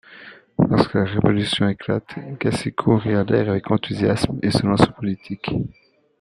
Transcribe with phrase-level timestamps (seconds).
[0.57, 5.51] Lorsque la Révolution éclate, Gassicourt y adhère avec enthousiasme et se lance en politique.